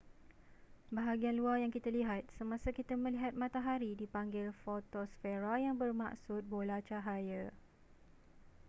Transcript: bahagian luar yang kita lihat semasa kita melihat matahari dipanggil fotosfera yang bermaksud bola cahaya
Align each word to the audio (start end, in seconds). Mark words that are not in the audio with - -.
bahagian 0.95 1.35
luar 1.39 1.57
yang 1.63 1.69
kita 1.75 1.89
lihat 1.97 2.23
semasa 2.37 2.69
kita 2.79 2.93
melihat 3.03 3.33
matahari 3.41 3.91
dipanggil 4.01 4.47
fotosfera 4.65 5.53
yang 5.65 5.75
bermaksud 5.83 6.41
bola 6.53 6.77
cahaya 6.89 7.43